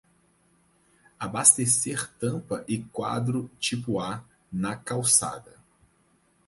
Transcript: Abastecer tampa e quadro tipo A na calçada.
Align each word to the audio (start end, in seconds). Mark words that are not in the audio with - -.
Abastecer 1.19 2.09
tampa 2.17 2.65
e 2.67 2.79
quadro 2.85 3.51
tipo 3.59 3.99
A 3.99 4.25
na 4.51 4.75
calçada. 4.75 5.59